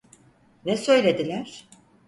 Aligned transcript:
Ne 0.65 0.77
söylediler? 0.77 1.67